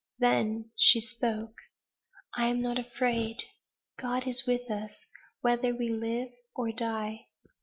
[0.17, 1.59] Then she spoke:
[2.33, 3.43] "I am not afraid;
[3.99, 5.05] God is with us,
[5.41, 7.27] whether we live or die!"